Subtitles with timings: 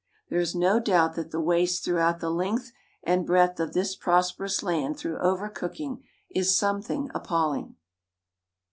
[0.29, 2.71] There is no doubt that the waste throughout the length
[3.03, 7.75] and breadth of this prosperous land through over cooking is something appalling.